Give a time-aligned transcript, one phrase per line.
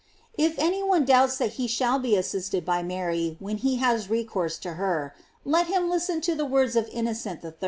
[0.35, 4.57] §If any one doubts that he shall be assisted by Mary when he has recourse
[4.57, 5.13] to her,
[5.45, 7.53] let him listen to the words of Innocent III.